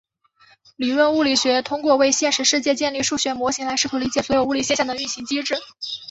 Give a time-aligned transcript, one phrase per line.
[0.77, 5.59] 理论物理学通过为现实世界建立数学模型来试图理解所有物理现象的运行机制。